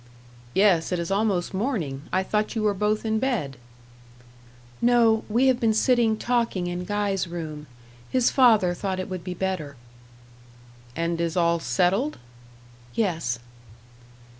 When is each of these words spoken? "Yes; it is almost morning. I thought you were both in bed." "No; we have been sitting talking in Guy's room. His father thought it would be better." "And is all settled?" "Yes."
"Yes; 0.55 0.91
it 0.91 0.97
is 0.97 1.11
almost 1.11 1.53
morning. 1.53 2.01
I 2.11 2.23
thought 2.23 2.55
you 2.55 2.63
were 2.63 2.73
both 2.73 3.05
in 3.05 3.19
bed." 3.19 3.55
"No; 4.81 5.23
we 5.29 5.45
have 5.45 5.59
been 5.59 5.75
sitting 5.75 6.17
talking 6.17 6.65
in 6.65 6.85
Guy's 6.85 7.27
room. 7.27 7.67
His 8.09 8.31
father 8.31 8.73
thought 8.73 8.99
it 8.99 9.11
would 9.11 9.23
be 9.23 9.35
better." 9.35 9.75
"And 10.95 11.21
is 11.21 11.37
all 11.37 11.59
settled?" 11.59 12.17
"Yes." 12.95 13.37